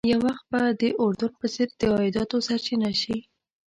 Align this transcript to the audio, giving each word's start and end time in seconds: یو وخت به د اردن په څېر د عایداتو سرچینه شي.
یو 0.13 0.19
وخت 0.27 0.45
به 0.51 0.61
د 0.81 0.83
اردن 1.01 1.31
په 1.39 1.47
څېر 1.53 1.69
د 1.79 1.81
عایداتو 1.97 2.37
سرچینه 2.47 2.89
شي. 3.01 3.17